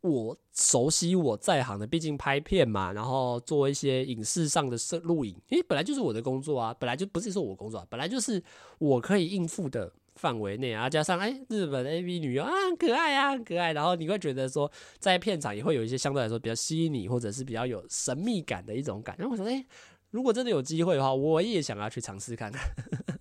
[0.01, 8.41] 我熟悉我在行的，毕竟拍片嘛，然后做一些影视上的摄录影，因为本来就是我的工作啊，本来就不是说我工作啊，本来就是
[8.79, 10.89] 我可以应付的范围内啊。
[10.89, 19.23] 加上哎，日本 AV 女优啊，很可爱啊，很可爱，然后你会觉得说，在片场也会有一些相对来说比较吸引你，或者是比较有神秘感的一种感觉。
[19.23, 19.65] 然后我说，哎。
[20.11, 22.61] 如果真的有机会的话，我也想要去尝试看看，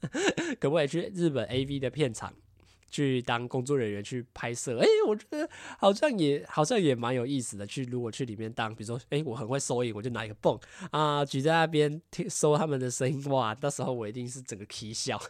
[0.58, 2.34] 可不可以去日本 AV 的片场
[2.90, 4.78] 去当工作人员去拍摄？
[4.78, 5.48] 哎，我觉得
[5.78, 7.66] 好像也好像也蛮有意思的。
[7.66, 10.58] 去如果去里面当，比如说，哎，我很会收音，我就拿一个泵
[10.90, 15.20] 啊，举在那边听收他们的声音，哇，到时候我一定是整个啼笑。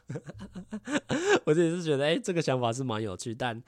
[1.45, 3.63] 我自己是觉得，哎，这个想法是蛮有趣，但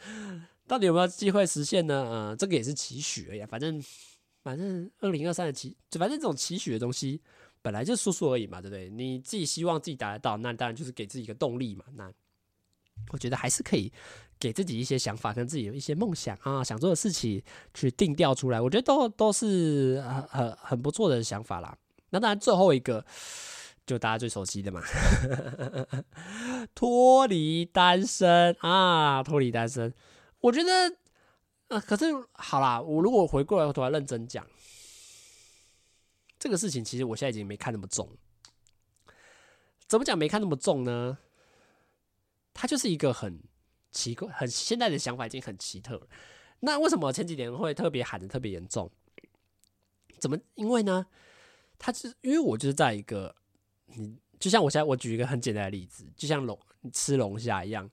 [0.66, 1.94] 到底有没有机会实现呢？
[2.10, 3.44] 呃，这个也是期许而已。
[3.46, 3.82] 反正
[4.42, 7.20] 反正二零二三的期，反正这种期许的东西。
[7.64, 8.90] 本来就说说而已嘛，对不对？
[8.90, 11.84] 你自己希望自己达得到，那当然就是给自己一个动力嘛。
[11.94, 12.12] 那
[13.10, 13.92] 我觉得还是可以
[14.38, 17.42] 给自己一些想法，跟自己有一些梦想啊，想做的事情
[17.74, 18.60] 去定调出来。
[18.60, 21.76] 我觉得都都是很很很不错的想法啦。
[22.10, 23.04] 那当然最后一个
[23.86, 24.80] 就大家最熟悉的嘛，
[26.74, 29.92] 脱离单身啊，脱离单身。
[30.40, 30.96] 我觉得，
[31.68, 34.46] 啊，可是好啦，我如果回过来，我突然认真讲。
[36.38, 38.08] 这个事情其实我现在已经没看那么重，
[39.86, 41.18] 怎么讲没看那么重呢？
[42.54, 43.40] 它就是一个很
[43.90, 46.00] 奇怪、很现在的想法，已经很奇特。
[46.60, 48.90] 那为什么前几年会特别喊得特别严重？
[50.18, 50.38] 怎么？
[50.54, 51.06] 因为呢，
[51.78, 53.34] 它是因为我就是在一个，
[53.86, 56.58] 你就像我现在我举一个很简单的例子，就像龙
[56.92, 57.90] 吃龙虾一样。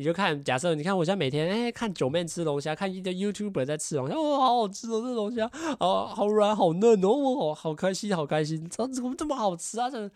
[0.00, 9.90] 你就看，假设你看，我现在每天哎、看九妹吃龙虾，看一个 YouTuber 在吃龙虾，哦，好好吃哦，这龙虾啊，好软好嫩哦，我好开心，好开心，怎么怎么这么好吃啊？
[9.90, 10.08] 这，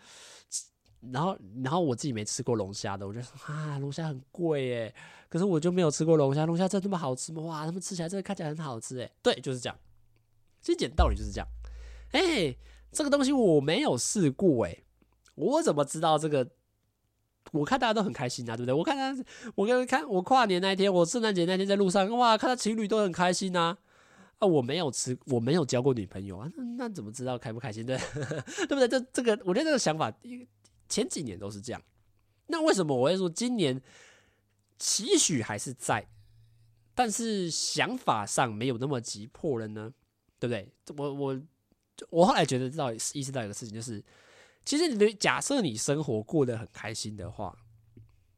[1.11, 4.95] 然后然后我自己没吃过龙虾的，我就说啊，龙虾很贵耶，
[5.29, 7.41] 可是我就没有吃过龙虾，龙虾真这么好吃吗？
[7.43, 9.77] 哇，他们吃起来真的看起来很好吃哎，对，就是这样，
[10.61, 11.47] 其实讲道理就是这样，
[12.11, 12.55] 哎、
[12.91, 14.77] 这个东西我没有试过哎，
[15.35, 16.47] 我怎么知道这个？
[17.51, 18.73] 我看大家都很开心啊，对不对？
[18.73, 23.77] 我看他，我刚刚看我跨年那一天，我圣诞节那天在路上，哇，看到情侣都很开心啊。
[24.39, 27.85] 啊，我没有吃，我没有交过女朋友啊，那那怎么知道开不开心？
[27.85, 27.97] 对，
[28.65, 28.87] 对不对？
[28.87, 30.11] 这这个，我觉得这个想法
[30.93, 31.81] 前几年都是这样。
[32.47, 33.81] 那为什么我会说今年
[34.77, 36.05] 期许还是在，
[36.93, 39.91] 但是想法上没有那么急迫了呢？
[40.37, 40.71] 对不对？
[40.97, 41.41] 我我
[42.09, 44.03] 我后来觉得知道意识到一个事情就是。
[44.65, 47.53] 其实，你假设你生活过得很开心的话，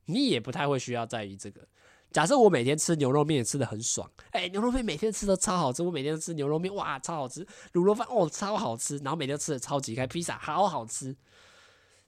[0.05, 1.67] 你也不太会需要在意这个。
[2.11, 11.15] 假设我每天吃牛肉面吃得很爽，哎，牛肉面每天吃的超好吃，我每天吃牛肉面，哇，超好吃，卤肉饭哦，超好吃，然后每天吃的超级开，披萨好好吃，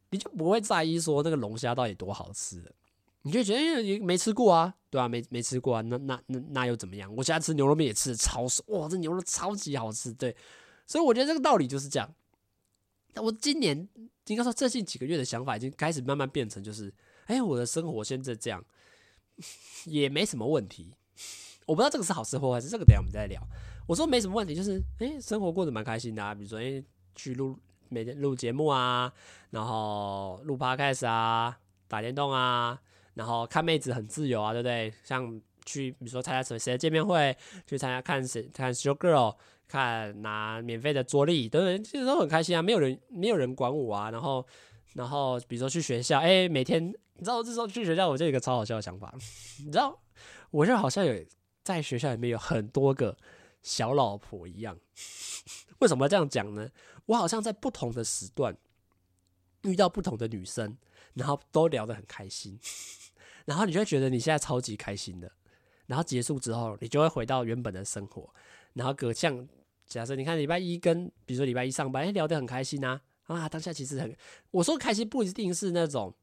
[0.10, 2.64] 你就不会在意说那个龙虾到底多好吃，
[3.24, 7.14] 你就觉得，你没吃过啊，对啊，没没吃过啊，那那那那又怎么样？
[7.16, 10.36] 我现在吃牛肉面也吃的超爽，哇，这牛肉超级好吃，对，
[10.86, 12.14] 所以我觉得这个道理就是这样。
[13.14, 13.88] 那我今年
[14.28, 16.94] 应该说最近几个月的想法已经开始慢慢变成，就是，
[17.26, 18.64] 哎，我的生活现在这样
[19.86, 20.94] 也没什么问题。
[21.66, 23.42] 我不知道这个是好事或坏事，这个等下我们再聊。
[23.88, 26.34] 我说没什么问题，就是，哎，生活过得蛮开心的啊。
[26.34, 26.82] 比如说，哎，
[27.16, 27.58] 去录
[27.90, 29.12] 每天录节目啊，
[29.52, 32.80] 然后录 podcast 啊，打电动啊，
[33.14, 34.94] 然后看妹子很自由啊，对不对？
[35.04, 39.36] 像去，比如说参加什么谁的见面会，去参加看谁看 show girl，
[39.68, 44.46] 看拿免费的桌历，等等，其实都很开心啊，没有人没有人管我啊，然后
[44.94, 49.14] 然后比如说去学校，哎、每天你知道这时候去学校，我就有一个超好笑的想法，
[49.66, 50.00] 你知道，
[50.52, 51.14] 我就好像有
[51.64, 53.18] 在学校里面有很多个
[53.62, 54.78] 小老婆一样，
[55.80, 56.70] 为什么要这样讲呢？
[57.08, 58.56] 我好像在不同的时段
[59.64, 60.78] 遇到不同的女生。
[61.14, 62.60] 然后都聊得很开心，
[63.46, 65.32] 然后你就会觉得你现在超级开心的，
[65.88, 68.32] 然后结束之后，你就会回到原本的生活，
[68.74, 69.48] 然后隔像
[69.88, 74.16] 假设你看礼拜一跟比如说礼拜一上班，哎，聊得很开心啊，啊，当下其实很，
[74.52, 76.14] 我说开心不一定是那种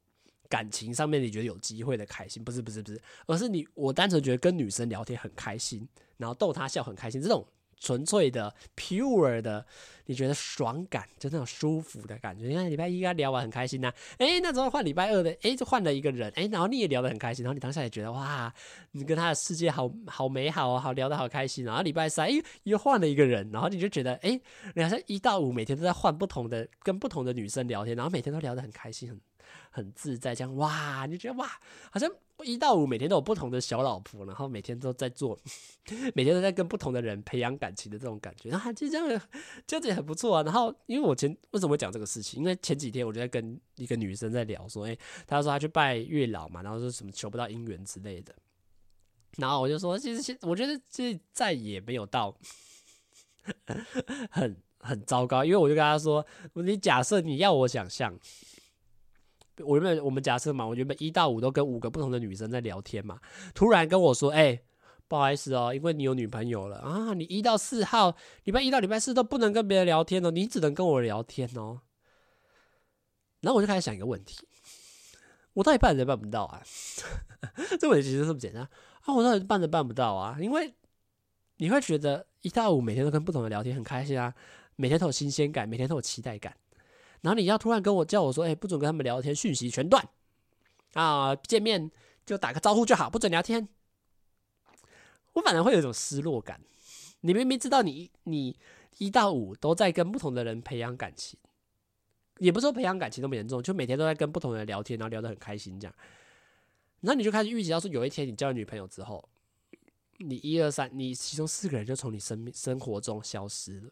[0.47, 7.45] 感情上面你觉得有机会的开心，不是不是不是，而是你我单纯觉得跟女生聊天很开心，然后逗她笑很开心这种。
[7.85, 9.63] 纯粹的、pure 的，
[10.07, 12.47] 你觉得爽感，就那种舒服的感觉。
[12.47, 18.51] 你看礼拜一跟他聊完很开心呐、啊，诶、那时候换礼拜二的，诶、就换了一个人，诶、然后你也聊得很开心，然后你当下也觉得哇，
[18.93, 21.63] 你跟他的世界好好美好哦，好聊得好开心。
[21.63, 22.31] 然后礼拜三，哎、
[22.63, 24.41] 又换了一个人，然后你就觉得，诶、欸，
[24.73, 29.21] 你好像一到五每天都在换不同的，跟不同的女生聊天，然后每天都聊得很开心，很
[29.69, 31.47] 很自在，这样哇，你就觉得哇，
[31.91, 32.09] 好像。
[32.43, 35.39] 一到五每天都有不同的小老婆，然后每天都在做，
[36.13, 39.21] 每天都在跟不同的人培养感情的这种感觉，然后就这样，
[39.65, 40.43] 这样子也很不错啊。
[40.43, 42.41] 然后因为我前为什么会讲这个事情？
[42.41, 48.35] 因为前几天我就在跟一个女生在聊，说，诶，她说她去拜月老嘛，然后说什么求不到姻缘之类的。
[49.37, 52.37] 然后我就说，其实我觉得其实再也没有到
[54.29, 58.19] 很很糟糕，因为我就跟她说，你假设你要我想象。
[59.63, 63.19] 我原本我们假设嘛，我原本一到五都跟五个不同的女生在聊天嘛，
[63.53, 64.61] 突然跟我说，哎、
[65.07, 71.81] 不好意思哦，因为你有女朋友了啊，你一到四号，礼拜一到礼拜四都不能跟别人聊天哦，你只能跟我聊天哦。
[73.41, 74.47] 然后我就开始想一个问题，
[75.53, 76.61] 我到底办得办不到啊？
[77.79, 78.63] 这问题其实这么简单
[79.03, 80.37] 啊，我到底办得办不到啊？
[80.41, 80.73] 因为
[81.57, 84.33] 你会觉得一到五每天都跟不同的聊天很开心啊，
[84.75, 86.53] 每天都有新鲜感，每天都有期待感。
[87.25, 90.07] 然后你要突然跟我叫我说，哎，不准跟他们聊天，讯息全断
[90.93, 91.35] 啊！
[91.35, 91.89] 见面
[92.23, 93.67] 就打个招呼就好，不准聊天。
[95.33, 96.61] 我反而会有一种失落感。
[97.21, 98.55] 你明明知道你你
[98.99, 101.39] 一到五都在跟不同的人培养感情，
[102.37, 105.95] 也不说培养感情那么严重，就每天都在跟不同的人聊天，然后聊得很开心这样。
[107.01, 109.27] 然后你就开始预计到说，有一天你交了女朋友之后，
[110.19, 113.89] 你一二三，你其中四个人就从你生命生活中消失了，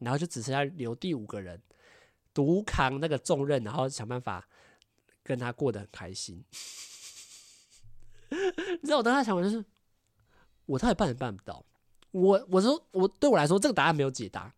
[0.00, 1.58] 然后就只剩下留第五个人。
[2.36, 4.46] 独扛那个重任，然后想办法
[5.22, 6.44] 跟他过得很开心。
[8.28, 9.64] 你知道我当时想法就是，
[10.66, 11.64] 我到底办也办不到。
[12.10, 14.54] 我我说我对我来说，这个答案没有解答。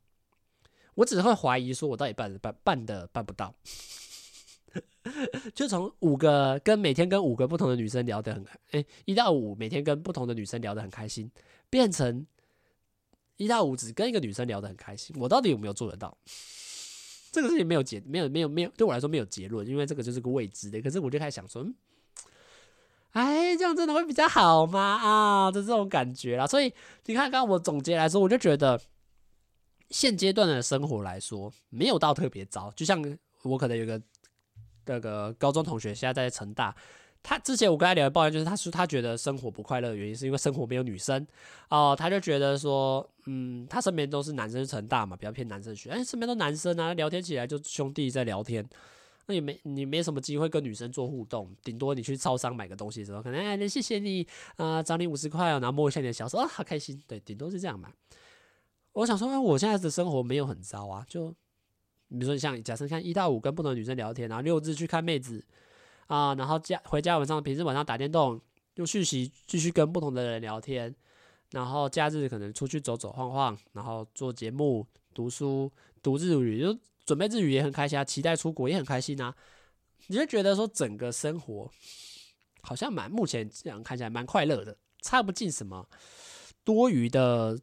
[0.95, 3.55] 我只会怀疑说，我到底办办办的办不到。
[5.55, 11.31] 就从五个跟每天跟五个不同的女生聊得很开，哎，一到五每天跟不同的女生聊得很开心，
[11.71, 12.27] 变成
[13.37, 15.15] 一到五只跟一个女生聊得很开心。
[15.19, 16.19] 我到底有没有做得到？
[17.31, 20.81] 这个事情没有结，没有没有没有，对我来说没有结论，因为这个就是个未知的。
[20.81, 21.75] 可是我就开始想说，嗯，
[23.13, 24.81] 哎，这样真的会比较好吗？
[24.81, 26.47] 啊，就这种感觉啦。
[26.47, 26.73] 所以
[27.07, 28.81] 你看，刚刚我总结来说，我就觉得
[29.91, 32.73] 现阶段的生活来说，没有到特别糟。
[32.77, 33.03] 就像
[33.43, 34.01] 我可能有个
[34.87, 36.75] 那个高中同学，现在在成大。
[37.23, 41.27] 他之前我跟他聊的抱怨就是，他说他觉得生活不快乐的原因是因为生活没有女生
[41.69, 48.67] 哦，他就觉得说，嗯，他身边都是男生，成大嘛，比较偏男生学，哎，身边都男生啊，聊天起来就兄弟在聊天，
[49.27, 57.91] 那也没你没什么机会跟女生做互动，顶多你去超商买个东西的时候，可能哎，谢谢你啊，找你五十块哦，然后摸一下你的小手啊，好开心，对，顶多是这样嘛。
[58.93, 61.29] 我想说，哎，我现在的生活没有很糟啊，就
[62.09, 65.45] 比如说像假设看一到五跟不同的女生聊天，然后六日去看妹子。
[66.09, 68.41] 啊，然后家回家晚上，平时晚上打电动，
[68.75, 70.95] 用讯息继续跟不同的人聊天，
[71.53, 75.71] 然后假日可能出去走走晃晃，然后做节目、读书、
[76.03, 79.35] 读日语，就准备日语也很开心啊，期待出国也很开心啊。
[80.07, 81.71] 你就觉得说整个生活
[82.63, 85.87] 好像蛮目前这样看起来蛮快乐的，差不进什么
[86.65, 87.59] 多余的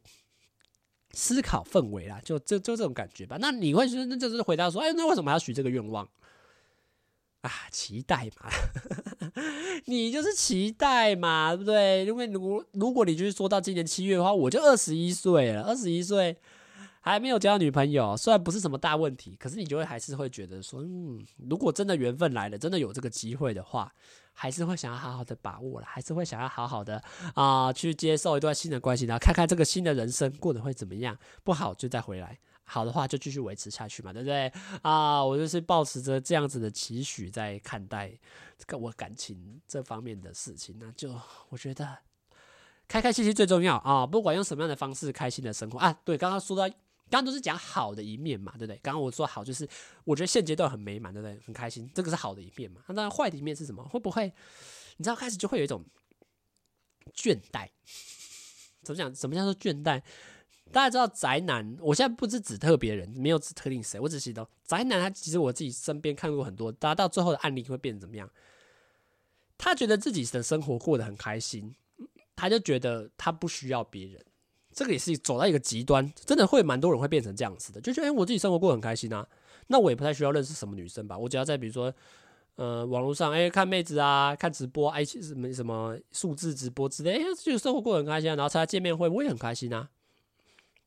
[1.10, 3.36] 思考氛围啦，就就就这种感觉吧。
[3.40, 6.08] 那你会说，那就是回答说，哎，那为什么还要许这个愿望？
[7.46, 8.50] 啊，期待嘛，
[9.86, 12.04] 你就是期待嘛，对不对？
[12.04, 16.36] 因为如如果你就是说到今年七月的话，我就二十一岁了，二十一岁
[17.00, 23.92] 还没有交女朋友，虽然不是什么大问题，可是你就会还是会觉得说，嗯，如果真的缘分来了，真的有这个机会的话，
[24.32, 27.02] 还是会想要好好的把握了，还是会想要好好的
[27.34, 32.38] 啊、去接受一段新的关系，然后看看这个新的人生过得会怎么样，不好就再回来。
[32.68, 34.52] 好的话就继续维持下去嘛，对不对
[34.82, 35.24] 啊？
[35.24, 38.12] 我就是抱持着这样子的期许在看待
[38.66, 41.14] 跟我感情这方面的事情，那就
[41.48, 41.98] 我觉得
[42.88, 44.04] 开开心心最重要啊！
[44.06, 45.92] 不管用什么样的方式，开心的生活啊。
[46.04, 48.76] 对，刚刚说到，刚刚都是讲好的一面嘛，对不对？
[48.82, 49.68] 刚刚我说好，就是
[50.04, 51.38] 我觉得现阶段很美满，对不对？
[51.46, 52.80] 很开心，这个是好的一面嘛。
[52.88, 53.82] 那，坏的一面是什么？
[53.84, 54.32] 会不会
[54.96, 55.84] 你知道开始就会有一种
[57.14, 57.68] 倦怠？
[58.82, 59.14] 怎么讲？
[59.14, 60.02] 什么叫做倦怠？
[60.72, 65.00] 大家知道宅男，我现在不是指特别人，没有指特定谁，我只是说宅男。
[65.00, 68.28] 他其实我自己身边看过很多，大家到最后的案例会变成怎么样？
[69.56, 71.74] 他觉得自己的生活过得很开心。
[72.38, 74.22] 他就觉得他不需要别人，
[74.70, 79.26] 这个也是走到一个极端，真的会蛮多人会变成这样子的，就觉得哎，我自己生活过得很开心啊，
[79.68, 81.90] 那我也不太需要认识什么女生吧，我只要在比如说
[82.56, 89.88] 呃网络上哎看妹子啊，看直播，哎什么什么数字直播之类，哎就生活过得很开心啊，然后参加见面会我也很开心啊，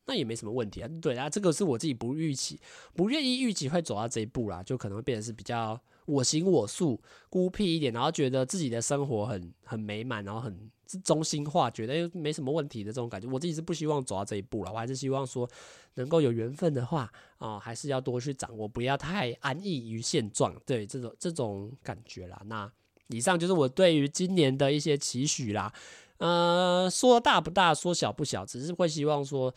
[0.06, 2.60] 那也没什么问题啊，对啊，这个是我自己不预期、
[2.96, 10.70] 不愿意预期会走到这一步啦，就可能会变得是比较我行我素、孤僻一点，然后觉得自己的生活很很美满，然后很。
[11.04, 14.74] 中心化，觉得没什么问题的这种感觉，我自己是不希望走到这一步了。
[14.74, 15.48] 我还是希望说，
[15.94, 20.52] 能够有缘分的话啊、还是要多去掌握，不要太安逸于现状。
[20.66, 22.42] 对这种这种感觉啦。
[22.46, 22.68] 那
[23.10, 25.72] 以上就是我对于今年的一些期许啦。
[26.18, 29.54] 呃，说大不大，说小不小，只是会希望说。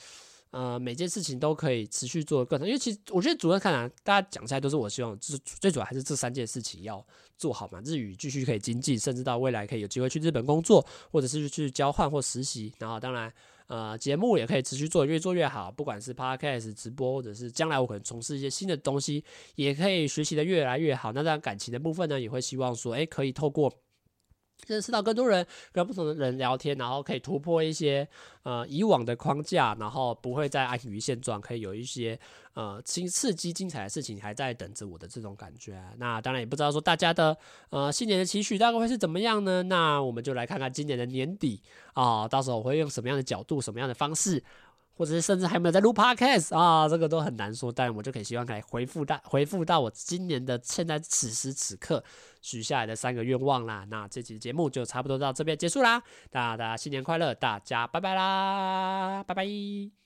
[0.52, 7.02] 呃，每件事情都可以持续做得更好，因为其实我觉得主要看啊，大家讲下来都是我希望，就是最主要还是这三件事情要
[7.38, 7.80] 做好嘛。
[7.84, 12.70] 日语继续可以精进，甚至到未来可以有机会去日本工作，或者是去交换或实习。
[12.78, 13.32] 然后当然，
[13.66, 15.72] 呃，节目也可以持续做，越做越好。
[15.72, 19.24] 不管是 podcast 直播，或者是将来我可能从事一些新的东西，
[19.54, 21.12] 也可以学习的越来越好。
[21.12, 23.72] 那当然感情的部分呢，也会希望说，诶，可以透过。
[24.66, 28.06] 认识到更多人，跟不同的人聊天，然后可以突破一些
[28.42, 32.18] 呃以往的框架，然后不会再安于现状，可以有一些
[32.54, 35.82] 呃新刺激、精彩的事情还在等着我的这种感觉。
[35.98, 37.36] 那当然也不知道说大家的
[37.70, 39.62] 呃新年的期许大概会是怎么样呢？
[39.64, 41.62] 那我们就来看看今年的年底
[41.94, 44.42] 啊，到时候我会用什么样的角度、什么样的方式。
[44.94, 47.72] 或者是甚至还没有在录 podcast 啊，这个都很难说。
[47.72, 52.04] 但我就可以希望可以回复到回复到我今年的现在此时此刻
[52.42, 53.86] 许下来的三个愿望啦。
[53.88, 56.02] 那这期节目就差不多到这边结束啦。
[56.30, 60.01] 大家新年快乐，大家拜拜啦，拜拜。